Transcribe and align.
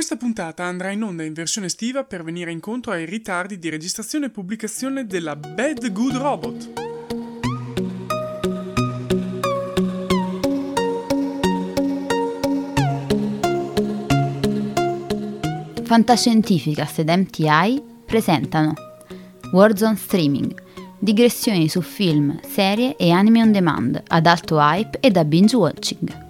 Questa 0.00 0.16
puntata 0.16 0.64
andrà 0.64 0.92
in 0.92 1.02
onda 1.02 1.24
in 1.24 1.34
versione 1.34 1.66
estiva 1.66 2.04
per 2.04 2.24
venire 2.24 2.50
incontro 2.50 2.90
ai 2.90 3.04
ritardi 3.04 3.58
di 3.58 3.68
registrazione 3.68 4.26
e 4.26 4.30
pubblicazione 4.30 5.04
della 5.04 5.36
Bad 5.36 5.92
Good 5.92 6.14
Robot. 6.16 6.72
Fantascientificast 15.84 17.00
ed 17.00 17.10
MTI 17.10 17.82
presentano 18.06 18.72
Warzone 19.52 19.96
Streaming, 19.96 20.62
digressioni 20.98 21.68
su 21.68 21.82
film, 21.82 22.40
serie 22.48 22.96
e 22.96 23.10
anime 23.10 23.42
on 23.42 23.52
demand 23.52 24.02
ad 24.06 24.24
alto 24.24 24.58
hype 24.58 24.98
e 25.00 25.10
da 25.10 25.26
binge 25.26 25.56
watching. 25.56 26.29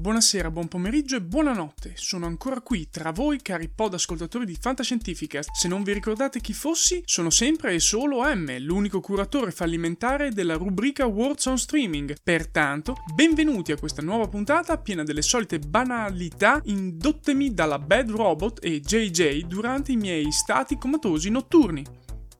Buonasera, 0.00 0.50
buon 0.50 0.66
pomeriggio 0.66 1.16
e 1.16 1.20
buonanotte. 1.20 1.92
Sono 1.94 2.24
ancora 2.24 2.62
qui 2.62 2.88
tra 2.88 3.12
voi, 3.12 3.42
cari 3.42 3.68
pod 3.68 3.92
ascoltatori 3.92 4.46
di 4.46 4.56
Fantascientificast. 4.58 5.50
Se 5.52 5.68
non 5.68 5.82
vi 5.82 5.92
ricordate 5.92 6.40
chi 6.40 6.54
fossi, 6.54 7.02
sono 7.04 7.28
sempre 7.28 7.74
e 7.74 7.80
solo 7.80 8.22
M, 8.22 8.56
l'unico 8.60 9.00
curatore 9.00 9.50
fallimentare 9.50 10.30
della 10.30 10.54
rubrica 10.54 11.04
Words 11.04 11.44
on 11.46 11.58
Streaming. 11.58 12.14
Pertanto, 12.22 12.96
benvenuti 13.14 13.72
a 13.72 13.76
questa 13.76 14.00
nuova 14.00 14.26
puntata 14.26 14.78
piena 14.78 15.02
delle 15.02 15.20
solite 15.20 15.58
banalità 15.58 16.62
indottemi 16.64 17.52
dalla 17.52 17.78
Bad 17.78 18.10
Robot 18.10 18.64
e 18.64 18.80
JJ 18.80 19.44
durante 19.44 19.92
i 19.92 19.96
miei 19.96 20.32
stati 20.32 20.78
comatosi 20.78 21.28
notturni. 21.28 21.84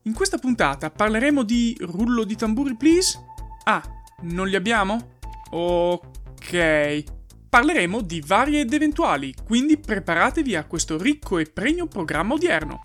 In 0.05 0.15
questa 0.15 0.39
puntata 0.39 0.91
parleremo 0.91 1.43
di 1.43 1.77
rullo 1.81 2.25
di 2.25 2.37
tamburi, 2.37 2.75
please? 2.75 3.19
Ah, 3.65 3.83
non 4.23 4.49
li 4.49 4.57
abbiamo? 4.57 5.19
Ok. 5.51 7.19
Parleremo 7.51 8.01
di 8.03 8.23
varie 8.25 8.61
ed 8.61 8.73
eventuali, 8.73 9.35
quindi 9.45 9.77
preparatevi 9.77 10.55
a 10.55 10.65
questo 10.67 10.97
ricco 10.97 11.37
e 11.39 11.47
pregno 11.47 11.89
programma 11.89 12.35
odierno. 12.35 12.81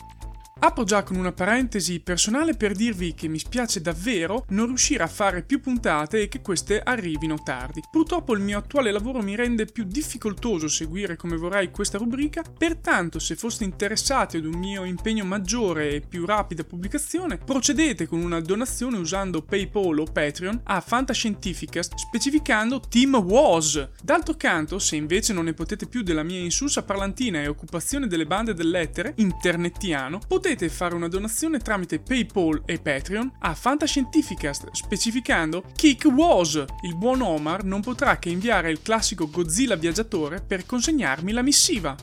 Apro 0.58 0.86
già 0.86 1.04
con 1.04 1.18
una 1.18 1.34
parentesi 1.34 2.00
personale 2.00 2.56
per 2.56 2.76
dirvi 2.76 3.14
che 3.14 3.28
mi 3.28 3.40
spiace 3.40 3.82
davvero 3.82 4.46
non 4.50 4.68
riuscire 4.68 5.04
a 5.04 5.08
fare 5.08 5.44
più 5.44 5.60
puntate 5.60 6.22
e 6.22 6.28
che 6.30 6.42
queste 6.42 6.80
arrivino 6.82 7.44
tardi. 7.44 7.84
Purtroppo 7.92 8.34
il 8.34 8.40
mio 8.40 8.60
attuale 8.60 8.94
lavoro 8.94 9.22
mi 9.22 9.36
rende 9.36 9.66
più 9.66 9.84
difficoltoso 9.84 10.70
seguire 10.70 11.18
come 11.18 11.36
vorrei 11.36 11.72
questa 11.72 11.98
rubrica, 11.98 12.42
pertanto 12.42 13.20
se 13.20 13.36
foste 13.36 13.66
interessati 13.66 14.38
ad 14.38 14.46
un 14.46 14.58
mio 14.58 14.86
impegno 14.86 15.26
maggiore 15.26 15.90
e 15.90 16.00
più 16.00 16.26
rapida 16.26 16.64
pubblicazione, 16.64 17.38
procedete 17.38 18.08
con 18.08 18.22
una 18.22 18.40
donazione 18.40 18.98
usando 18.98 19.42
PayPal 19.42 20.00
o 20.00 20.06
Patreon 20.06 20.62
a 20.64 20.80
Fantascientificast 20.80 21.98
specificando 21.98 22.80
Team 22.80 23.16
Was. 23.16 23.90
D'altro 24.02 24.36
canto, 24.36 24.80
se 24.80 24.96
invece 24.96 25.34
non 25.34 25.44
ne 25.44 25.54
potete 25.54 25.86
più 25.86 26.02
della 26.02 26.24
mia 26.24 26.40
insulsa 26.40 26.84
parlantina 26.84 27.42
e 27.42 27.48
occupazione 27.48 28.08
delle 28.08 28.26
bande 28.26 28.54
dell'etere, 28.54 29.16
internettiano, 29.18 30.20
potete 30.26 30.44
potete 30.46 30.70
fare 30.70 30.94
una 30.94 31.08
donazione 31.08 31.58
tramite 31.58 31.98
PayPal 31.98 32.62
e 32.66 32.78
Patreon 32.78 33.32
a 33.40 33.56
Fantascientificast 33.56 34.70
specificando 34.74 35.64
Kick 35.76 36.06
Was. 36.06 36.64
Il 36.84 36.96
buon 36.96 37.22
Omar 37.22 37.64
non 37.64 37.82
potrà 37.82 38.20
che 38.20 38.30
inviare 38.30 38.70
il 38.70 38.84
classico 38.84 39.28
Godzilla 39.28 39.76
viaggiatore 39.76 40.44
per 40.46 40.68
consegnarmi 40.68 41.32
la 41.32 41.42
missiva. 41.42 41.96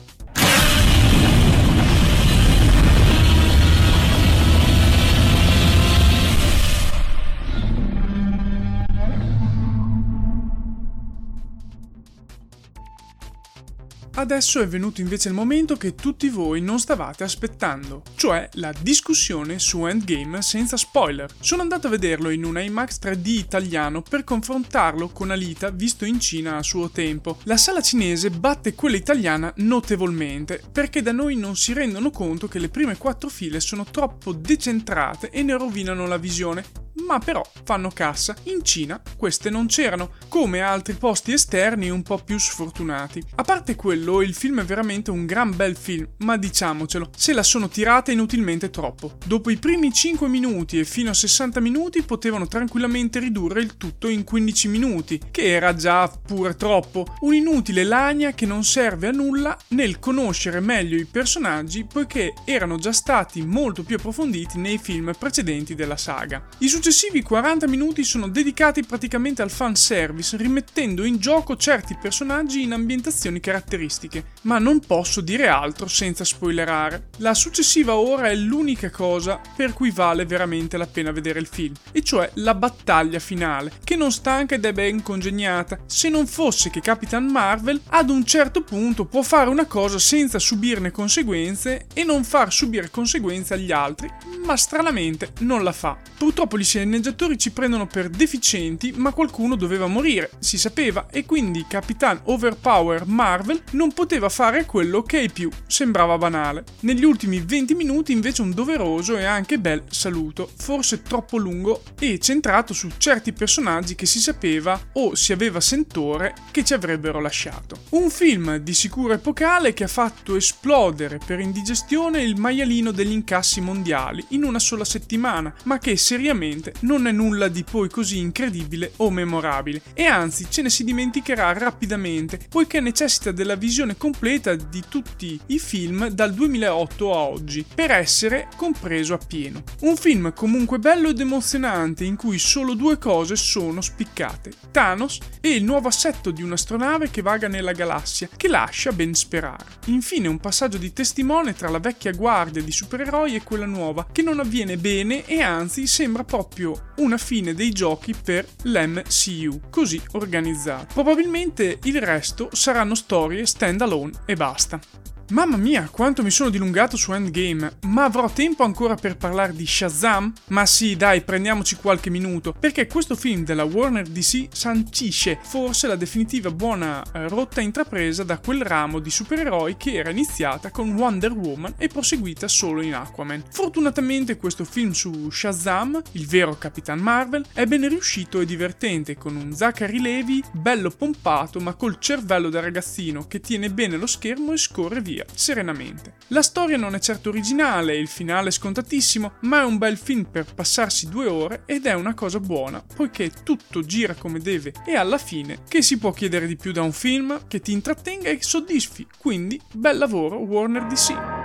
Adesso 14.15 14.61
è 14.61 14.67
venuto 14.67 15.01
invece 15.01 15.29
il 15.29 15.33
momento 15.33 15.75
che 15.75 15.95
tutti 15.95 16.29
voi 16.29 16.61
non 16.61 16.79
stavate 16.79 17.23
aspettando, 17.23 18.03
cioè 18.15 18.47
la 18.53 18.71
discussione 18.79 19.57
su 19.57 19.87
Endgame 19.87 20.43
senza 20.43 20.77
spoiler. 20.77 21.33
Sono 21.39 21.63
andato 21.63 21.87
a 21.87 21.89
vederlo 21.89 22.29
in 22.29 22.45
un 22.45 22.59
IMAX 22.59 22.99
3D 23.01 23.27
italiano 23.27 24.03
per 24.03 24.23
confrontarlo 24.23 25.09
con 25.09 25.31
Alita 25.31 25.71
visto 25.71 26.05
in 26.05 26.19
Cina 26.19 26.57
a 26.57 26.63
suo 26.63 26.91
tempo. 26.91 27.39
La 27.45 27.57
sala 27.57 27.81
cinese 27.81 28.29
batte 28.29 28.75
quella 28.75 28.97
italiana 28.97 29.51
notevolmente, 29.57 30.61
perché 30.71 31.01
da 31.01 31.11
noi 31.11 31.35
non 31.35 31.55
si 31.55 31.73
rendono 31.73 32.11
conto 32.11 32.47
che 32.47 32.59
le 32.59 32.69
prime 32.69 32.97
quattro 32.97 33.29
file 33.29 33.59
sono 33.59 33.83
troppo 33.83 34.31
decentrate 34.31 35.31
e 35.31 35.41
ne 35.41 35.57
rovinano 35.57 36.05
la 36.05 36.17
visione, 36.17 36.63
ma 37.05 37.19
però 37.19 37.43
fanno 37.63 37.89
cassa. 37.89 38.35
In 38.43 38.63
Cina 38.63 39.01
queste 39.17 39.49
non 39.49 39.67
c'erano, 39.67 40.11
come 40.27 40.61
altri 40.61 40.93
posti 40.93 41.33
esterni 41.33 41.89
un 41.89 42.03
po' 42.03 42.17
più 42.17 42.37
sfortunati. 42.37 43.23
A 43.35 43.43
parte 43.43 43.75
quello, 43.75 44.21
il 44.21 44.33
film 44.33 44.61
è 44.61 44.65
veramente 44.65 45.11
un 45.11 45.25
gran 45.25 45.55
bel 45.55 45.75
film, 45.75 46.07
ma 46.17 46.37
diciamocelo, 46.37 47.09
se 47.15 47.33
la 47.33 47.43
sono 47.43 47.69
tirata 47.69 48.11
inutilmente 48.11 48.69
troppo. 48.69 49.17
Dopo 49.25 49.49
i 49.49 49.57
primi 49.57 49.91
5 49.91 50.27
minuti 50.27 50.79
e 50.79 50.85
fino 50.85 51.09
a 51.09 51.13
60 51.13 51.59
minuti 51.59 52.03
potevano 52.03 52.47
tranquillamente 52.47 53.19
ridurre 53.19 53.61
il 53.61 53.77
tutto 53.77 54.07
in 54.07 54.23
15 54.23 54.67
minuti, 54.67 55.21
che 55.31 55.43
era 55.43 55.73
già 55.75 56.07
pure 56.07 56.55
troppo. 56.55 57.05
Un'inutile 57.21 57.83
lagna 57.83 58.31
che 58.31 58.45
non 58.45 58.63
serve 58.63 59.07
a 59.07 59.11
nulla 59.11 59.57
nel 59.69 59.99
conoscere 59.99 60.59
meglio 60.59 60.97
i 60.97 61.05
personaggi 61.05 61.85
poiché 61.85 62.33
erano 62.45 62.77
già 62.77 62.91
stati 62.91 63.45
molto 63.45 63.83
più 63.83 63.95
approfonditi 63.95 64.57
nei 64.57 64.77
film 64.77 65.11
precedenti 65.17 65.75
della 65.75 65.97
saga. 65.97 66.47
I 66.59 66.67
successivi 66.83 67.21
40 67.21 67.65
minuti 67.69 68.03
sono 68.03 68.27
dedicati 68.27 68.83
praticamente 68.83 69.41
al 69.41 69.49
fanservice, 69.49 70.35
rimettendo 70.35 71.05
in 71.05 71.15
gioco 71.15 71.55
certi 71.55 71.95
personaggi 71.95 72.61
in 72.61 72.73
ambientazioni 72.73 73.39
caratteristiche, 73.39 74.25
ma 74.41 74.59
non 74.59 74.81
posso 74.81 75.21
dire 75.21 75.47
altro 75.47 75.87
senza 75.87 76.25
spoilerare. 76.25 77.07
La 77.19 77.33
successiva 77.33 77.95
ora 77.95 78.27
è 78.27 78.35
l'unica 78.35 78.89
cosa 78.89 79.39
per 79.55 79.71
cui 79.71 79.91
vale 79.91 80.25
veramente 80.25 80.75
la 80.75 80.85
pena 80.85 81.13
vedere 81.13 81.39
il 81.39 81.47
film, 81.47 81.73
e 81.93 82.03
cioè 82.03 82.29
la 82.33 82.53
battaglia 82.53 83.19
finale, 83.19 83.71
che 83.81 83.95
non 83.95 84.11
stanca 84.11 84.55
ed 84.55 84.65
è 84.65 84.73
ben 84.73 85.01
congegnata, 85.01 85.79
se 85.85 86.09
non 86.09 86.27
fosse 86.27 86.69
che 86.69 86.81
Capitan 86.81 87.27
Marvel 87.27 87.79
ad 87.91 88.09
un 88.09 88.25
certo 88.25 88.61
punto 88.61 89.05
può 89.05 89.21
fare 89.21 89.49
una 89.49 89.67
cosa 89.67 89.99
senza 89.99 90.37
subirne 90.37 90.91
conseguenze 90.91 91.85
e 91.93 92.03
non 92.03 92.25
far 92.25 92.51
subire 92.51 92.89
conseguenze 92.89 93.53
agli 93.53 93.71
altri, 93.71 94.11
ma 94.43 94.57
stranamente 94.57 95.31
non 95.39 95.63
la 95.63 95.71
fa. 95.71 95.97
Purtroppo 96.17 96.57
gli 96.57 96.71
sceneggiatori 96.73 97.37
ci 97.37 97.51
prendono 97.51 97.85
per 97.85 98.09
deficienti, 98.09 98.93
ma 98.95 99.13
qualcuno 99.13 99.55
doveva 99.55 99.85
morire, 99.85 100.31
si 100.39 100.57
sapeva, 100.57 101.05
e 101.11 101.23
quindi 101.23 101.65
Capitan 101.67 102.19
Overpower 102.23 103.05
Marvel 103.05 103.61
non 103.71 103.91
poteva 103.93 104.27
fare 104.27 104.65
quello 104.65 105.03
che 105.03 105.17
ai 105.17 105.29
più 105.29 105.51
sembrava 105.67 106.17
banale. 106.17 106.63
Negli 106.79 107.03
ultimi 107.03 107.43
20 107.45 107.75
minuti 107.75 108.11
invece 108.11 108.41
un 108.41 108.51
doveroso 108.51 109.17
e 109.17 109.23
anche 109.23 109.59
bel 109.59 109.83
saluto, 109.89 110.49
forse 110.55 111.03
troppo 111.03 111.37
lungo 111.37 111.83
e 111.99 112.17
centrato 112.17 112.73
su 112.73 112.89
certi 112.97 113.33
personaggi 113.33 113.93
che 113.93 114.07
si 114.07 114.19
sapeva 114.19 114.79
o 114.93 115.13
si 115.13 115.31
aveva 115.31 115.61
sentore 115.61 116.33
che 116.49 116.63
ci 116.63 116.73
avrebbero 116.73 117.19
lasciato. 117.19 117.81
Un 117.89 118.09
film 118.09 118.57
di 118.57 118.73
sicuro 118.73 119.13
epocale 119.13 119.73
che 119.73 119.83
ha 119.83 119.87
fatto 119.87 120.35
esplodere 120.35 121.19
per 121.23 121.39
indigestione 121.39 122.23
il 122.23 122.39
maialino 122.39 122.89
degli 122.89 123.11
incassi 123.11 123.61
mondiali 123.61 124.25
in 124.29 124.43
una 124.43 124.59
sola 124.59 124.85
settimana, 124.85 125.53
ma 125.65 125.77
che 125.77 125.95
seriamente 125.97 126.62
onestamente 126.63 126.73
non 126.81 127.07
è 127.07 127.11
nulla 127.11 127.47
di 127.49 127.63
poi 127.63 127.89
così 127.89 128.19
incredibile 128.19 128.93
o 128.97 129.09
memorabile 129.09 129.81
e 129.93 130.05
anzi 130.05 130.47
ce 130.49 130.61
ne 130.61 130.69
si 130.69 130.83
dimenticherà 130.83 131.51
rapidamente 131.53 132.39
poiché 132.49 132.79
necessita 132.79 133.31
della 133.31 133.55
visione 133.55 133.97
completa 133.97 134.55
di 134.55 134.83
tutti 134.87 135.39
i 135.47 135.59
film 135.59 136.07
dal 136.07 136.33
2008 136.33 137.13
a 137.13 137.17
oggi 137.17 137.65
per 137.73 137.91
essere 137.91 138.47
compreso 138.55 139.13
appieno. 139.13 139.63
Un 139.81 139.97
film 139.97 140.33
comunque 140.33 140.79
bello 140.79 141.09
ed 141.09 141.19
emozionante 141.19 142.05
in 142.05 142.15
cui 142.15 142.39
solo 142.39 142.73
due 142.73 142.97
cose 142.97 143.35
sono 143.35 143.81
spiccate, 143.81 144.51
Thanos 144.71 145.17
e 145.41 145.55
il 145.55 145.63
nuovo 145.63 145.87
assetto 145.87 146.31
di 146.31 146.41
un'astronave 146.41 147.09
che 147.09 147.21
vaga 147.21 147.47
nella 147.47 147.73
galassia 147.73 148.29
che 148.35 148.47
lascia 148.47 148.91
ben 148.91 149.13
sperare. 149.13 149.65
Infine 149.85 150.27
un 150.27 150.39
passaggio 150.39 150.77
di 150.77 150.93
testimone 150.93 151.53
tra 151.53 151.69
la 151.69 151.79
vecchia 151.79 152.11
guardia 152.11 152.61
di 152.61 152.71
supereroi 152.71 153.35
e 153.35 153.43
quella 153.43 153.65
nuova 153.65 154.07
che 154.11 154.21
non 154.21 154.39
avviene 154.39 154.77
bene 154.77 155.25
e 155.25 155.41
anzi 155.41 155.87
sembra 155.87 156.23
proprio 156.23 156.52
una 156.97 157.17
fine 157.17 157.53
dei 157.53 157.71
giochi 157.71 158.13
per 158.13 158.47
l'MCU, 158.63 159.69
così 159.69 160.01
organizzato. 160.11 160.93
Probabilmente 160.93 161.79
il 161.83 162.01
resto 162.01 162.49
saranno 162.51 162.95
storie 162.95 163.45
stand 163.45 163.81
alone 163.81 164.11
e 164.25 164.35
basta. 164.35 165.02
Mamma 165.29 165.55
mia, 165.55 165.87
quanto 165.89 166.21
mi 166.21 166.29
sono 166.29 166.49
dilungato 166.49 166.97
su 166.97 167.13
Endgame, 167.13 167.77
ma 167.83 168.03
avrò 168.03 168.29
tempo 168.29 168.63
ancora 168.63 168.95
per 168.95 169.15
parlare 169.15 169.55
di 169.55 169.65
Shazam? 169.65 170.31
Ma 170.47 170.65
sì, 170.65 170.97
dai, 170.97 171.21
prendiamoci 171.21 171.77
qualche 171.77 172.09
minuto, 172.09 172.53
perché 172.59 172.87
questo 172.87 173.15
film 173.15 173.45
della 173.45 173.63
Warner 173.63 174.05
DC 174.05 174.49
sancisce 174.51 175.39
forse 175.41 175.87
la 175.87 175.95
definitiva 175.95 176.51
buona 176.51 177.01
eh, 177.13 177.29
rotta 177.29 177.61
intrapresa 177.61 178.23
da 178.23 178.37
quel 178.37 178.63
ramo 178.63 178.99
di 178.99 179.09
supereroi 179.09 179.77
che 179.77 179.93
era 179.93 180.09
iniziata 180.09 180.71
con 180.71 180.93
Wonder 180.93 181.31
Woman 181.31 181.75
e 181.77 181.87
proseguita 181.87 182.49
solo 182.49 182.81
in 182.81 182.93
Aquaman. 182.93 183.45
Fortunatamente 183.49 184.35
questo 184.35 184.65
film 184.65 184.91
su 184.91 185.29
Shazam, 185.31 186.01
il 186.11 186.27
vero 186.27 186.57
Capitan 186.57 186.99
Marvel, 186.99 187.45
è 187.53 187.65
ben 187.65 187.87
riuscito 187.87 188.41
e 188.41 188.45
divertente, 188.45 189.15
con 189.15 189.37
un 189.37 189.55
Zachary 189.55 190.01
Levi 190.01 190.43
bello 190.51 190.89
pompato 190.89 191.61
ma 191.61 191.73
col 191.75 191.97
cervello 191.97 192.49
da 192.49 192.59
ragazzino 192.59 193.25
che 193.25 193.39
tiene 193.39 193.71
bene 193.71 193.95
lo 193.95 194.05
schermo 194.05 194.51
e 194.51 194.57
scorre 194.57 194.99
via 195.01 195.12
via, 195.13 195.25
serenamente. 195.33 196.15
La 196.29 196.41
storia 196.41 196.77
non 196.77 196.95
è 196.95 196.99
certo 196.99 197.29
originale, 197.29 197.95
il 197.95 198.07
finale 198.07 198.49
è 198.49 198.51
scontatissimo, 198.51 199.33
ma 199.41 199.61
è 199.61 199.63
un 199.63 199.77
bel 199.77 199.97
film 199.97 200.25
per 200.25 200.51
passarsi 200.53 201.07
due 201.07 201.27
ore 201.27 201.63
ed 201.65 201.85
è 201.85 201.93
una 201.93 202.15
cosa 202.15 202.39
buona, 202.39 202.83
poiché 202.95 203.31
tutto 203.43 203.81
gira 203.81 204.15
come 204.15 204.39
deve 204.39 204.73
e 204.85 204.95
alla 204.95 205.17
fine 205.17 205.59
che 205.67 205.81
si 205.81 205.97
può 205.97 206.11
chiedere 206.11 206.47
di 206.47 206.55
più 206.55 206.71
da 206.71 206.81
un 206.81 206.91
film 206.91 207.47
che 207.47 207.59
ti 207.59 207.71
intrattenga 207.71 208.29
e 208.29 208.41
soddisfi, 208.41 209.07
quindi 209.17 209.61
bel 209.71 209.97
lavoro 209.97 210.37
Warner 210.37 210.85
DC. 210.85 211.42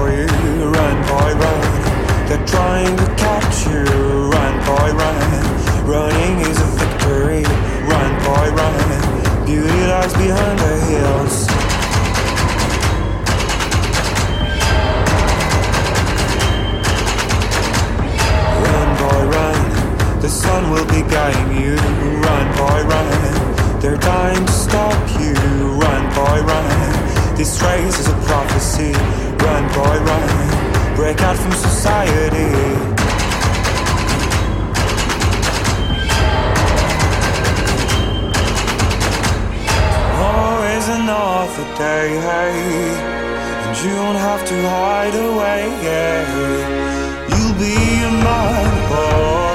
For 0.00 0.10
you. 0.10 0.26
Run, 0.76 0.96
boy, 1.12 1.30
run. 1.44 1.62
They're 2.28 2.46
trying 2.46 2.94
to 3.02 3.06
catch 3.24 3.56
you. 3.66 3.84
Run, 4.34 4.54
boy, 4.68 4.88
run. 5.02 5.30
Running 5.94 6.34
is 6.50 6.58
a 6.66 6.70
victory. 6.80 7.44
Run, 7.92 8.10
boy, 8.26 8.46
run. 8.60 9.46
Beauty 9.46 9.80
lies 9.92 10.14
behind 10.22 10.58
the 10.64 10.74
hills. 10.90 11.36
Run, 18.64 18.88
boy, 19.02 19.22
run. 19.36 19.60
The 20.24 20.30
sun 20.42 20.62
will 20.72 20.88
be 20.96 21.02
guiding 21.14 21.50
you. 21.62 21.76
Run, 22.26 22.46
boy, 22.60 22.80
run. 22.92 23.80
They're 23.80 24.02
trying 24.08 24.44
to 24.46 24.52
stop 24.66 25.00
you. 25.20 25.34
Run, 25.84 26.02
boy, 26.18 26.38
run. 26.52 27.36
This 27.36 27.62
race 27.62 27.98
is 27.98 28.08
a 28.08 28.18
prophecy. 28.28 28.92
Run, 29.42 29.64
boy, 29.74 29.96
run. 30.08 30.96
Break 30.96 31.20
out 31.22 31.36
from 31.36 31.52
society. 31.52 32.50
Another 40.92 41.66
day. 41.76 42.08
And 43.64 43.76
you 43.84 43.94
don't 43.94 44.16
have 44.16 44.42
to 44.48 44.56
hide 44.68 45.14
away. 45.14 45.62
You'll 47.30 47.58
be 47.58 47.74
a 48.08 48.12
man, 48.24 48.70
boy. 48.88 49.49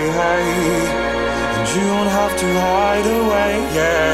Day, 0.00 0.10
hey, 0.12 0.44
and 1.56 1.68
you 1.74 1.82
don't 1.92 2.06
have 2.06 2.34
to 2.38 2.46
hide 2.46 3.06
away, 3.06 3.52
yeah. 3.74 4.09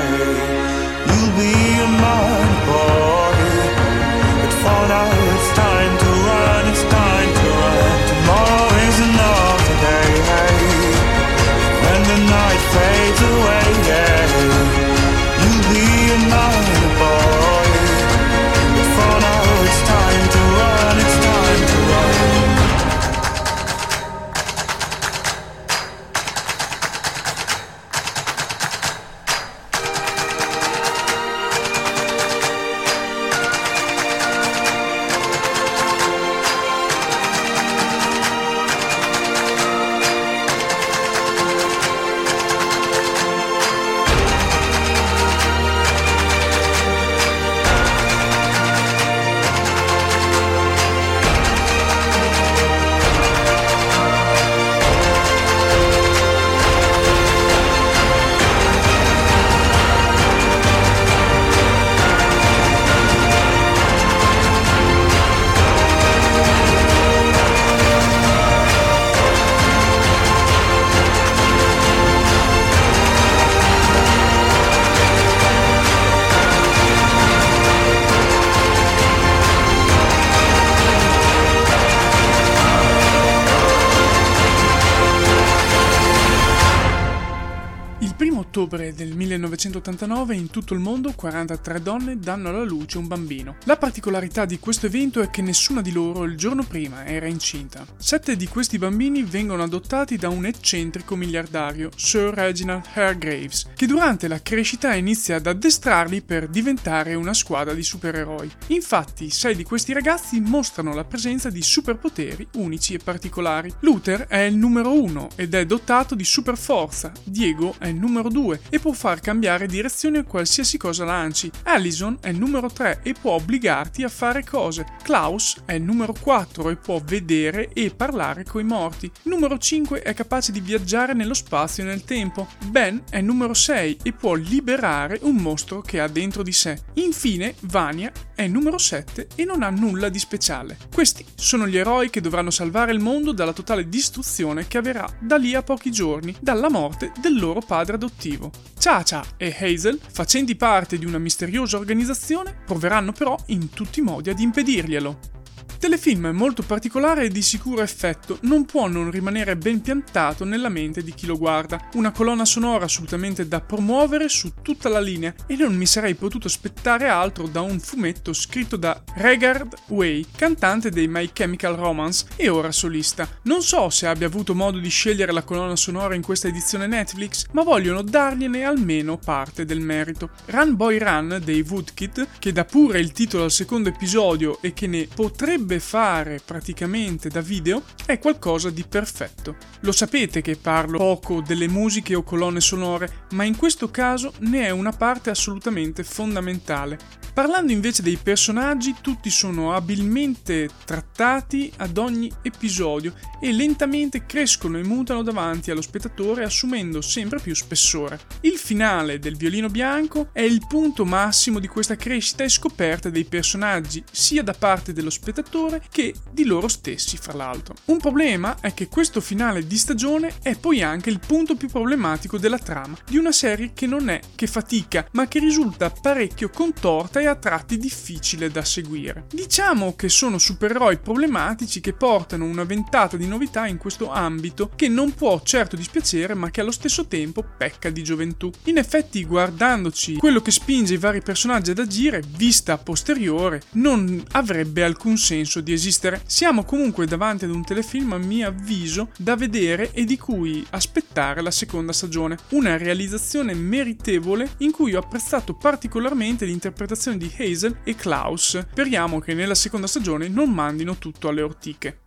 Ottobre 88.66 88.94
del 88.94 89.14
1989 89.14 90.34
in 90.34 90.50
tutto 90.50 90.74
il 90.74 90.80
mondo 90.80 91.12
43 91.12 91.82
donne 91.82 92.18
danno 92.18 92.48
alla 92.48 92.64
luce 92.64 92.98
un 92.98 93.06
bambino. 93.06 93.56
La 93.64 93.76
particolarità 93.76 94.44
di 94.44 94.58
questo 94.58 94.86
evento 94.86 95.20
è 95.20 95.30
che 95.30 95.40
nessuna 95.40 95.80
di 95.80 95.92
loro 95.92 96.24
il 96.24 96.36
giorno 96.36 96.64
prima 96.64 97.06
era 97.06 97.26
incinta. 97.26 97.86
Sette 97.96 98.34
di 98.34 98.48
questi 98.48 98.78
bambini 98.78 99.22
vengono 99.22 99.62
adottati 99.62 100.16
da 100.16 100.28
un 100.28 100.46
eccentrico 100.46 101.14
miliardario, 101.14 101.90
Sir 101.94 102.34
Reginald 102.34 102.84
Hargraves, 102.94 103.68
che 103.74 103.86
durante 103.86 104.26
la 104.26 104.42
crescita 104.42 104.94
inizia 104.94 105.36
ad 105.36 105.46
addestrarli 105.46 106.22
per 106.22 106.48
diventare 106.48 107.14
una 107.14 107.34
squadra 107.34 107.72
di 107.72 107.84
supereroi. 107.84 108.50
Infatti, 108.68 109.30
sei 109.30 109.54
di 109.54 109.62
questi 109.62 109.92
ragazzi 109.92 110.40
mostrano 110.40 110.92
la 110.92 111.04
presenza 111.04 111.50
di 111.50 111.62
superpoteri 111.62 112.48
unici 112.54 112.94
e 112.94 112.98
particolari. 112.98 113.72
Luther 113.80 114.26
è 114.26 114.40
il 114.40 114.56
numero 114.56 114.92
uno 114.92 115.28
ed 115.36 115.54
è 115.54 115.64
dotato 115.64 116.16
di 116.16 116.24
superforza, 116.24 117.12
Diego 117.22 117.76
è 117.78 117.86
il 117.86 117.94
numero 117.94 118.28
2 118.56 118.60
e 118.70 118.78
può 118.78 118.92
far 118.92 119.20
cambiare 119.20 119.66
direzione 119.66 120.18
a 120.18 120.24
qualsiasi 120.24 120.78
cosa 120.78 121.04
lanci. 121.04 121.50
Allison 121.64 122.18
è 122.20 122.28
il 122.28 122.38
numero 122.38 122.70
3 122.70 123.00
e 123.02 123.14
può 123.18 123.32
obbligarti 123.32 124.02
a 124.02 124.08
fare 124.08 124.44
cose. 124.44 124.86
Klaus 125.02 125.62
è 125.64 125.74
il 125.74 125.82
numero 125.82 126.14
4 126.18 126.70
e 126.70 126.76
può 126.76 127.00
vedere 127.04 127.70
e 127.72 127.92
parlare 127.94 128.44
coi 128.44 128.64
morti. 128.64 129.10
Numero 129.24 129.58
5 129.58 130.02
è 130.02 130.14
capace 130.14 130.52
di 130.52 130.60
viaggiare 130.60 131.12
nello 131.12 131.34
spazio 131.34 131.82
e 131.82 131.86
nel 131.86 132.04
tempo. 132.04 132.48
Ben 132.66 133.02
è 133.10 133.18
il 133.18 133.24
numero 133.24 133.54
6 133.54 133.98
e 134.02 134.12
può 134.12 134.34
liberare 134.34 135.18
un 135.22 135.36
mostro 135.36 135.80
che 135.80 136.00
ha 136.00 136.08
dentro 136.08 136.42
di 136.42 136.52
sé. 136.52 136.78
Infine, 136.94 137.54
Vania 137.62 138.10
è 138.34 138.42
il 138.42 138.50
numero 138.50 138.78
7 138.78 139.28
e 139.34 139.44
non 139.44 139.62
ha 139.62 139.70
nulla 139.70 140.08
di 140.08 140.18
speciale. 140.18 140.76
Questi 140.92 141.24
sono 141.34 141.66
gli 141.66 141.76
eroi 141.76 142.10
che 142.10 142.20
dovranno 142.20 142.50
salvare 142.50 142.92
il 142.92 143.00
mondo 143.00 143.32
dalla 143.32 143.52
totale 143.52 143.88
distruzione 143.88 144.66
che 144.66 144.78
avverrà 144.78 145.08
da 145.20 145.36
lì 145.36 145.54
a 145.54 145.62
pochi 145.62 145.90
giorni, 145.90 146.34
dalla 146.40 146.70
morte 146.70 147.12
del 147.20 147.38
loro 147.38 147.60
padre 147.60 147.94
adottivo. 147.94 148.45
Cha-Cha 148.78 149.24
e 149.36 149.54
Hazel, 149.58 149.98
facenti 150.00 150.56
parte 150.56 150.98
di 150.98 151.04
una 151.04 151.18
misteriosa 151.18 151.76
organizzazione, 151.76 152.54
proveranno 152.64 153.12
però 153.12 153.36
in 153.46 153.70
tutti 153.70 154.00
i 154.00 154.02
modi 154.02 154.30
ad 154.30 154.38
impedirglielo. 154.38 155.35
Telefilm 155.78 156.28
molto 156.28 156.62
particolare 156.62 157.24
e 157.24 157.28
di 157.28 157.42
sicuro 157.42 157.82
effetto, 157.82 158.38
non 158.42 158.64
può 158.64 158.86
non 158.88 159.10
rimanere 159.10 159.56
ben 159.56 159.80
piantato 159.80 160.44
nella 160.44 160.68
mente 160.68 161.02
di 161.02 161.12
chi 161.12 161.26
lo 161.26 161.36
guarda. 161.36 161.88
Una 161.94 162.12
colonna 162.12 162.44
sonora 162.44 162.84
assolutamente 162.84 163.46
da 163.48 163.60
promuovere 163.60 164.28
su 164.28 164.52
tutta 164.62 164.88
la 164.88 165.00
linea 165.00 165.34
e 165.46 165.56
non 165.56 165.74
mi 165.74 165.86
sarei 165.86 166.14
potuto 166.14 166.46
aspettare 166.46 167.08
altro 167.08 167.46
da 167.46 167.60
un 167.60 167.78
fumetto 167.80 168.32
scritto 168.32 168.76
da 168.76 169.02
Regard 169.14 169.74
Way, 169.88 170.26
cantante 170.34 170.90
dei 170.90 171.08
My 171.08 171.30
Chemical 171.32 171.74
Romance 171.74 172.26
e 172.36 172.48
ora 172.48 172.72
solista. 172.72 173.28
Non 173.42 173.62
so 173.62 173.90
se 173.90 174.06
abbia 174.06 174.26
avuto 174.26 174.54
modo 174.54 174.78
di 174.78 174.88
scegliere 174.88 175.32
la 175.32 175.42
colonna 175.42 175.76
sonora 175.76 176.14
in 176.14 176.22
questa 176.22 176.48
edizione 176.48 176.86
Netflix, 176.86 177.46
ma 177.52 177.62
vogliono 177.62 178.02
dargliene 178.02 178.64
almeno 178.64 179.18
parte 179.18 179.64
del 179.64 179.80
merito. 179.80 180.30
Run 180.46 180.76
Boy 180.76 180.98
Run 180.98 181.40
dei 181.44 181.64
Woodkid, 181.68 182.28
che 182.38 182.52
dà 182.52 182.64
pure 182.64 183.00
il 183.00 183.12
titolo 183.12 183.44
al 183.44 183.50
secondo 183.50 183.88
episodio 183.88 184.58
e 184.60 184.72
che 184.72 184.86
ne 184.86 185.08
potrebbe 185.12 185.55
potrebbe 185.56 185.80
fare 185.80 186.42
praticamente 186.44 187.30
da 187.30 187.40
video 187.40 187.82
è 188.04 188.18
qualcosa 188.18 188.68
di 188.68 188.84
perfetto. 188.86 189.56
Lo 189.80 189.92
sapete 189.92 190.42
che 190.42 190.56
parlo 190.56 190.98
poco 190.98 191.40
delle 191.40 191.66
musiche 191.66 192.14
o 192.14 192.22
colonne 192.22 192.60
sonore, 192.60 193.24
ma 193.30 193.44
in 193.44 193.56
questo 193.56 193.90
caso 193.90 194.34
ne 194.40 194.66
è 194.66 194.70
una 194.70 194.92
parte 194.92 195.30
assolutamente 195.30 196.04
fondamentale. 196.04 196.98
Parlando 197.32 197.72
invece 197.72 198.02
dei 198.02 198.18
personaggi, 198.22 198.96
tutti 199.00 199.28
sono 199.28 199.74
abilmente 199.74 200.70
trattati 200.84 201.70
ad 201.76 201.98
ogni 201.98 202.30
episodio 202.42 203.14
e 203.40 203.52
lentamente 203.52 204.24
crescono 204.24 204.78
e 204.78 204.84
mutano 204.84 205.22
davanti 205.22 205.70
allo 205.70 205.82
spettatore 205.82 206.44
assumendo 206.44 207.02
sempre 207.02 207.38
più 207.38 207.54
spessore. 207.54 208.20
Il 208.40 208.56
finale 208.56 209.18
del 209.18 209.36
violino 209.36 209.68
bianco 209.68 210.30
è 210.32 210.40
il 210.40 210.64
punto 210.66 211.04
massimo 211.04 211.58
di 211.58 211.66
questa 211.66 211.96
crescita 211.96 212.42
e 212.42 212.48
scoperta 212.48 213.10
dei 213.10 213.24
personaggi 213.24 214.02
sia 214.10 214.42
da 214.42 214.54
parte 214.54 214.94
dello 214.94 215.10
spettatore 215.10 215.45
che 215.90 216.14
di 216.30 216.44
loro 216.44 216.68
stessi, 216.68 217.16
fra 217.16 217.34
l'altro. 217.34 217.74
Un 217.86 217.98
problema 217.98 218.56
è 218.60 218.74
che 218.74 218.88
questo 218.88 219.20
finale 219.20 219.66
di 219.66 219.76
stagione 219.76 220.34
è 220.42 220.56
poi 220.56 220.82
anche 220.82 221.10
il 221.10 221.20
punto 221.24 221.56
più 221.56 221.68
problematico 221.68 222.38
della 222.38 222.58
trama 222.58 222.96
di 223.08 223.16
una 223.16 223.32
serie 223.32 223.72
che 223.72 223.86
non 223.86 224.08
è 224.08 224.20
che 224.34 224.46
fatica, 224.46 225.06
ma 225.12 225.28
che 225.28 225.38
risulta 225.38 225.90
parecchio 225.90 226.50
contorta 226.50 227.20
e 227.20 227.26
a 227.26 227.34
tratti 227.34 227.78
difficile 227.78 228.50
da 228.50 228.64
seguire. 228.64 229.26
Diciamo 229.30 229.94
che 229.94 230.08
sono 230.08 230.38
supereroi 230.38 230.98
problematici 230.98 231.80
che 231.80 231.92
portano 231.92 232.44
una 232.44 232.64
ventata 232.64 233.16
di 233.16 233.26
novità 233.26 233.66
in 233.66 233.78
questo 233.78 234.10
ambito 234.10 234.70
che 234.74 234.88
non 234.88 235.14
può 235.14 235.40
certo 235.42 235.76
dispiacere 235.76 236.34
ma 236.34 236.50
che 236.50 236.60
allo 236.60 236.70
stesso 236.70 237.06
tempo 237.06 237.44
pecca 237.56 237.90
di 237.90 238.02
gioventù. 238.02 238.50
In 238.64 238.78
effetti 238.78 239.24
guardandoci 239.24 240.16
quello 240.16 240.40
che 240.40 240.50
spinge 240.50 240.94
i 240.94 240.98
vari 240.98 241.22
personaggi 241.22 241.70
ad 241.70 241.78
agire, 241.78 242.22
vista 242.36 242.74
a 242.74 242.78
posteriore, 242.78 243.62
non 243.72 244.22
avrebbe 244.32 244.82
alcun 244.82 245.16
senso 245.16 245.35
di 245.60 245.72
esistere. 245.72 246.22
Siamo 246.26 246.64
comunque 246.64 247.06
davanti 247.06 247.44
ad 247.44 247.50
un 247.50 247.64
telefilm 247.64 248.12
a 248.12 248.18
mio 248.18 248.48
avviso 248.48 249.10
da 249.18 249.36
vedere 249.36 249.92
e 249.92 250.04
di 250.04 250.16
cui 250.16 250.64
aspettare 250.70 251.42
la 251.42 251.50
seconda 251.50 251.92
stagione. 251.92 252.38
Una 252.50 252.76
realizzazione 252.76 253.54
meritevole 253.54 254.54
in 254.58 254.70
cui 254.70 254.94
ho 254.94 255.00
apprezzato 255.00 255.54
particolarmente 255.54 256.44
l'interpretazione 256.44 257.18
di 257.18 257.32
Hazel 257.38 257.78
e 257.84 257.94
Klaus. 257.94 258.58
Speriamo 258.70 259.20
che 259.20 259.34
nella 259.34 259.54
seconda 259.54 259.86
stagione 259.86 260.28
non 260.28 260.52
mandino 260.52 260.96
tutto 260.96 261.28
alle 261.28 261.42
ortiche. 261.42 262.00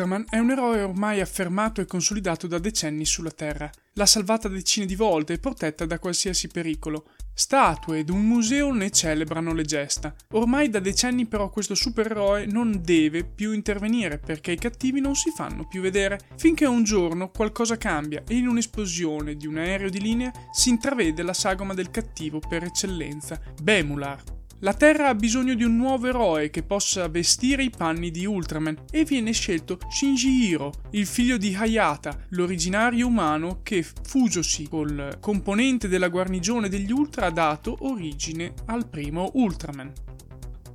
Ultraman 0.00 0.24
è 0.30 0.38
un 0.38 0.50
eroe 0.50 0.82
ormai 0.82 1.20
affermato 1.20 1.82
e 1.82 1.84
consolidato 1.84 2.46
da 2.46 2.58
decenni 2.58 3.04
sulla 3.04 3.30
Terra. 3.30 3.70
L'ha 3.94 4.06
salvata 4.06 4.48
decine 4.48 4.86
di 4.86 4.94
volte 4.94 5.34
e 5.34 5.38
protetta 5.38 5.84
da 5.84 5.98
qualsiasi 5.98 6.48
pericolo. 6.48 7.08
Statue 7.34 7.98
ed 7.98 8.08
un 8.08 8.22
museo 8.22 8.72
ne 8.72 8.90
celebrano 8.90 9.52
le 9.52 9.64
gesta. 9.64 10.14
Ormai 10.32 10.70
da 10.70 10.78
decenni 10.78 11.26
però 11.26 11.50
questo 11.50 11.74
supereroe 11.74 12.46
non 12.46 12.80
deve 12.82 13.24
più 13.24 13.52
intervenire 13.52 14.18
perché 14.18 14.52
i 14.52 14.58
cattivi 14.58 15.00
non 15.00 15.14
si 15.14 15.30
fanno 15.36 15.68
più 15.68 15.82
vedere, 15.82 16.18
finché 16.36 16.64
un 16.64 16.82
giorno 16.82 17.28
qualcosa 17.28 17.76
cambia 17.76 18.22
e 18.26 18.36
in 18.36 18.48
un'esplosione 18.48 19.34
di 19.34 19.46
un 19.46 19.58
aereo 19.58 19.90
di 19.90 20.00
linea 20.00 20.32
si 20.50 20.70
intravede 20.70 21.22
la 21.22 21.34
sagoma 21.34 21.74
del 21.74 21.90
cattivo 21.90 22.38
per 22.38 22.64
eccellenza, 22.64 23.38
Bemular. 23.60 24.39
La 24.62 24.74
Terra 24.74 25.08
ha 25.08 25.14
bisogno 25.14 25.54
di 25.54 25.64
un 25.64 25.74
nuovo 25.74 26.06
eroe 26.06 26.50
che 26.50 26.62
possa 26.62 27.08
vestire 27.08 27.62
i 27.62 27.70
panni 27.70 28.10
di 28.10 28.26
Ultraman 28.26 28.84
e 28.90 29.04
viene 29.04 29.32
scelto 29.32 29.78
Shinji 29.88 30.28
Hiro, 30.28 30.72
il 30.90 31.06
figlio 31.06 31.38
di 31.38 31.54
Hayata, 31.54 32.26
l'originario 32.30 33.06
umano 33.06 33.60
che, 33.62 33.82
fusosi 33.82 34.68
col 34.68 35.16
componente 35.18 35.88
della 35.88 36.08
guarnigione 36.08 36.68
degli 36.68 36.92
Ultra, 36.92 37.26
ha 37.26 37.30
dato 37.30 37.78
origine 37.80 38.52
al 38.66 38.86
primo 38.86 39.30
Ultraman. 39.32 40.09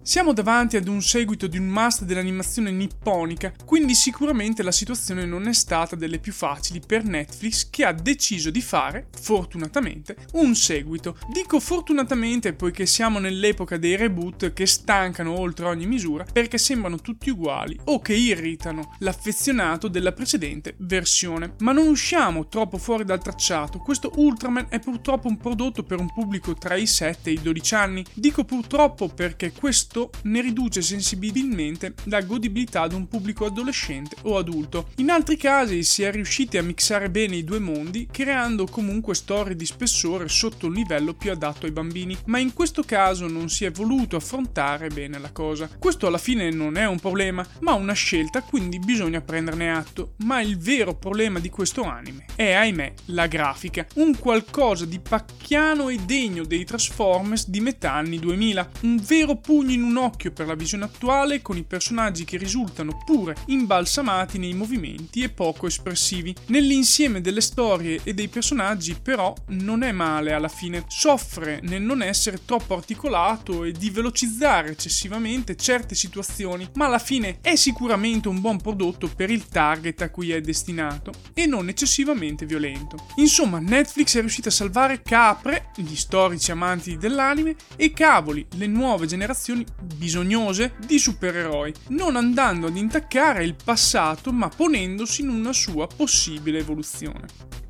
Siamo 0.07 0.33
davanti 0.33 0.77
ad 0.77 0.87
un 0.87 1.01
seguito 1.01 1.47
di 1.47 1.57
un 1.57 1.65
must 1.65 2.03
dell'animazione 2.03 2.69
nipponica, 2.69 3.51
quindi 3.65 3.95
sicuramente 3.95 4.61
la 4.61 4.71
situazione 4.71 5.25
non 5.25 5.47
è 5.47 5.53
stata 5.53 5.95
delle 5.95 6.19
più 6.19 6.31
facili 6.31 6.79
per 6.79 7.03
Netflix 7.03 7.71
che 7.71 7.85
ha 7.85 7.91
deciso 7.91 8.51
di 8.51 8.61
fare, 8.61 9.07
fortunatamente, 9.19 10.15
un 10.33 10.53
seguito. 10.53 11.17
Dico 11.31 11.59
fortunatamente 11.59 12.53
poiché 12.53 12.85
siamo 12.85 13.17
nell'epoca 13.17 13.77
dei 13.77 13.95
reboot 13.95 14.53
che 14.53 14.67
stancano 14.67 15.39
oltre 15.39 15.65
ogni 15.65 15.87
misura 15.87 16.23
perché 16.31 16.59
sembrano 16.59 17.01
tutti 17.01 17.31
uguali 17.31 17.75
o 17.85 17.99
che 17.99 18.13
irritano 18.13 18.97
l'affezionato 18.99 19.87
della 19.87 20.11
precedente 20.11 20.75
versione. 20.81 21.55
Ma 21.61 21.71
non 21.71 21.87
usciamo 21.87 22.47
troppo 22.47 22.77
fuori 22.77 23.05
dal 23.05 23.23
tracciato, 23.23 23.79
questo 23.79 24.11
Ultraman 24.17 24.67
è 24.69 24.77
purtroppo 24.77 25.27
un 25.27 25.37
prodotto 25.37 25.81
per 25.81 25.99
un 25.99 26.13
pubblico 26.13 26.53
tra 26.53 26.75
i 26.75 26.85
7 26.85 27.31
e 27.31 27.33
i 27.33 27.41
12 27.41 27.73
anni. 27.73 28.05
Dico 28.13 28.43
purtroppo 28.43 29.07
perché 29.07 29.51
questo 29.51 29.93
questo 29.95 30.09
ne 30.23 30.41
riduce 30.41 30.81
sensibilmente 30.81 31.93
la 32.05 32.21
godibilità 32.21 32.81
ad 32.81 32.91
un 32.91 33.07
pubblico 33.07 33.45
adolescente 33.45 34.17
o 34.23 34.37
adulto. 34.37 34.89
In 34.97 35.09
altri 35.09 35.37
casi 35.37 35.83
si 35.83 36.03
è 36.03 36.11
riusciti 36.11 36.57
a 36.57 36.63
mixare 36.63 37.09
bene 37.09 37.37
i 37.37 37.45
due 37.45 37.59
mondi, 37.59 38.07
creando 38.11 38.65
comunque 38.65 39.15
storie 39.15 39.55
di 39.55 39.65
spessore 39.65 40.27
sotto 40.27 40.65
un 40.67 40.73
livello 40.73 41.13
più 41.13 41.31
adatto 41.31 41.65
ai 41.65 41.71
bambini, 41.71 42.17
ma 42.25 42.39
in 42.39 42.51
questo 42.53 42.83
caso 42.83 43.27
non 43.27 43.49
si 43.49 43.63
è 43.63 43.71
voluto 43.71 44.17
affrontare 44.17 44.89
bene 44.89 45.17
la 45.17 45.31
cosa. 45.31 45.69
Questo 45.79 46.07
alla 46.07 46.17
fine 46.17 46.49
non 46.49 46.75
è 46.75 46.85
un 46.85 46.99
problema, 46.99 47.45
ma 47.61 47.73
una 47.73 47.93
scelta, 47.93 48.41
quindi 48.41 48.79
bisogna 48.79 49.21
prenderne 49.21 49.71
atto. 49.71 50.15
Ma 50.25 50.41
il 50.41 50.57
vero 50.57 50.95
problema 50.95 51.39
di 51.39 51.49
questo 51.49 51.83
anime 51.83 52.25
è, 52.35 52.51
ahimè, 52.51 52.93
la 53.05 53.27
grafica, 53.27 53.87
un 53.95 54.17
qualcosa 54.17 54.85
di 54.85 54.99
pacchiano 54.99 55.87
e 55.87 55.99
degno 56.03 56.43
dei 56.43 56.65
Transformers 56.65 57.47
di 57.47 57.61
metà 57.61 57.93
anni 57.93 58.19
2000, 58.19 58.69
un 58.81 59.01
vero 59.05 59.37
pugno 59.37 59.71
in 59.71 59.84
un 59.85 59.97
occhio 59.97 60.31
per 60.31 60.47
la 60.47 60.55
visione 60.55 60.85
attuale 60.85 61.41
con 61.41 61.57
i 61.57 61.63
personaggi 61.63 62.25
che 62.25 62.37
risultano 62.37 62.97
pure 63.05 63.35
imbalsamati 63.47 64.37
nei 64.37 64.53
movimenti 64.53 65.21
e 65.21 65.29
poco 65.29 65.67
espressivi. 65.67 66.35
Nell'insieme 66.47 67.21
delle 67.21 67.41
storie 67.41 67.99
e 68.03 68.13
dei 68.13 68.27
personaggi 68.27 68.97
però 69.01 69.33
non 69.47 69.83
è 69.83 69.91
male 69.91 70.33
alla 70.33 70.47
fine, 70.47 70.83
soffre 70.87 71.59
nel 71.63 71.81
non 71.81 72.01
essere 72.01 72.43
troppo 72.45 72.75
articolato 72.75 73.63
e 73.63 73.71
di 73.71 73.89
velocizzare 73.89 74.71
eccessivamente 74.71 75.55
certe 75.55 75.95
situazioni, 75.95 76.69
ma 76.75 76.85
alla 76.85 76.99
fine 76.99 77.39
è 77.41 77.55
sicuramente 77.55 78.27
un 78.27 78.41
buon 78.41 78.59
prodotto 78.59 79.07
per 79.07 79.29
il 79.29 79.47
target 79.47 80.01
a 80.01 80.09
cui 80.09 80.31
è 80.31 80.41
destinato 80.41 81.11
e 81.33 81.45
non 81.45 81.69
eccessivamente 81.69 82.45
violento. 82.45 82.97
Insomma, 83.15 83.59
Netflix 83.59 84.17
è 84.17 84.19
riuscita 84.19 84.49
a 84.49 84.51
salvare 84.51 85.01
capre, 85.01 85.71
gli 85.75 85.95
storici 85.95 86.51
amanti 86.51 86.97
dell'anime, 86.97 87.55
e 87.75 87.91
cavoli, 87.91 88.45
le 88.55 88.67
nuove 88.67 89.07
generazioni 89.07 89.65
bisognose 89.81 90.73
di 90.85 90.99
supereroi, 90.99 91.73
non 91.89 92.15
andando 92.15 92.67
ad 92.67 92.77
intaccare 92.77 93.43
il 93.43 93.55
passato 93.61 94.31
ma 94.31 94.49
ponendosi 94.49 95.21
in 95.21 95.29
una 95.29 95.53
sua 95.53 95.87
possibile 95.87 96.59
evoluzione. 96.59 97.64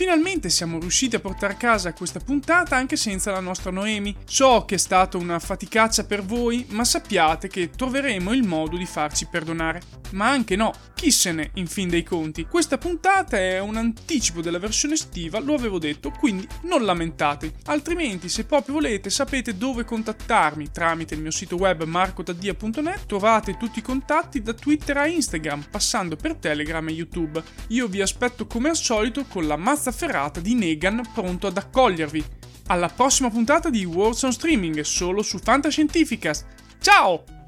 Finalmente 0.00 0.48
siamo 0.48 0.78
riusciti 0.78 1.16
a 1.16 1.20
portare 1.20 1.52
a 1.52 1.56
casa 1.56 1.92
questa 1.92 2.20
puntata 2.20 2.74
anche 2.74 2.96
senza 2.96 3.32
la 3.32 3.40
nostra 3.40 3.70
Noemi. 3.70 4.16
So 4.24 4.64
che 4.66 4.76
è 4.76 4.78
stata 4.78 5.18
una 5.18 5.38
faticaccia 5.38 6.04
per 6.04 6.24
voi, 6.24 6.64
ma 6.70 6.84
sappiate 6.84 7.48
che 7.48 7.68
troveremo 7.68 8.32
il 8.32 8.42
modo 8.42 8.78
di 8.78 8.86
farci 8.86 9.26
perdonare. 9.26 9.82
Ma 10.12 10.30
anche 10.30 10.56
no, 10.56 10.72
chi 10.94 11.10
se 11.10 11.32
ne, 11.32 11.50
in 11.54 11.66
fin 11.66 11.88
dei 11.88 12.02
conti. 12.02 12.46
Questa 12.46 12.78
puntata 12.78 13.36
è 13.36 13.60
un 13.60 13.76
anticipo 13.76 14.40
della 14.40 14.58
versione 14.58 14.94
estiva, 14.94 15.38
lo 15.38 15.54
avevo 15.54 15.78
detto, 15.78 16.10
quindi 16.10 16.48
non 16.62 16.84
lamentatevi. 16.84 17.52
Altrimenti, 17.66 18.28
se 18.28 18.44
proprio 18.44 18.74
volete, 18.74 19.10
sapete 19.10 19.56
dove 19.56 19.84
contattarmi 19.84 20.70
tramite 20.70 21.14
il 21.14 21.20
mio 21.20 21.30
sito 21.30 21.56
web 21.56 21.84
marcotaddia.net. 21.84 23.06
Trovate 23.06 23.56
tutti 23.56 23.80
i 23.80 23.82
contatti 23.82 24.42
da 24.42 24.54
Twitter 24.54 24.96
a 24.96 25.06
Instagram, 25.06 25.66
passando 25.70 26.16
per 26.16 26.36
Telegram 26.36 26.88
e 26.88 26.92
YouTube. 26.92 27.42
Io 27.68 27.86
vi 27.86 28.00
aspetto 28.00 28.46
come 28.46 28.70
al 28.70 28.76
solito 28.76 29.24
con 29.26 29.46
la 29.46 29.56
mazza 29.56 29.89
ferrata 29.92 30.40
di 30.40 30.54
Negan 30.54 31.02
pronto 31.12 31.46
ad 31.46 31.56
accogliervi. 31.56 32.24
Alla 32.66 32.88
prossima 32.88 33.30
puntata 33.30 33.70
di 33.70 33.84
Worlds 33.84 34.22
on 34.22 34.32
Streaming 34.32 34.80
solo 34.80 35.22
su 35.22 35.38
Fantascientificast. 35.38 36.46
Ciao! 36.80 37.39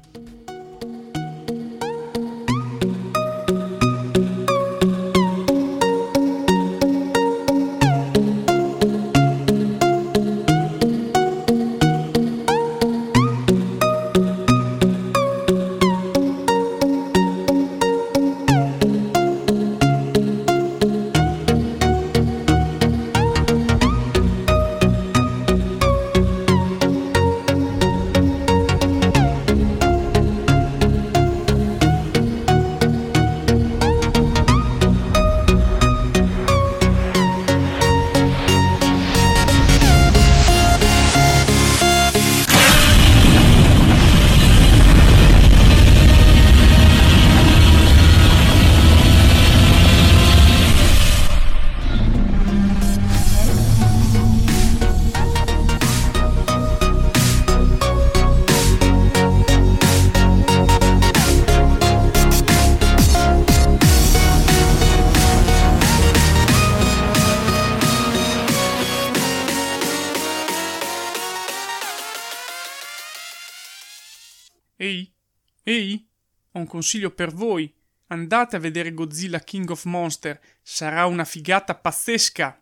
Un 76.63 76.67
consiglio 76.67 77.11
per 77.11 77.31
voi. 77.33 77.71
Andate 78.07 78.55
a 78.55 78.59
vedere 78.59 78.93
Godzilla 78.93 79.39
King 79.39 79.69
of 79.69 79.85
Monster, 79.85 80.39
sarà 80.61 81.05
una 81.05 81.25
figata 81.25 81.75
pazzesca. 81.75 82.59